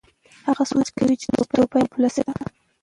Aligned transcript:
هغه 0.47 0.63
سوچ 0.71 0.87
کاوه 0.95 1.15
چې 1.21 1.27
توبه 1.53 1.77
یې 1.79 1.85
قبوله 1.91 2.09
شوې 2.15 2.31
ده. 2.37 2.45